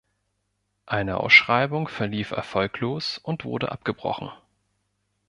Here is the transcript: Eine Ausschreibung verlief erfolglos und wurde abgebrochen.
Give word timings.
Eine 0.87 1.17
Ausschreibung 1.19 1.87
verlief 1.87 2.31
erfolglos 2.31 3.19
und 3.19 3.45
wurde 3.45 3.71
abgebrochen. 3.71 4.31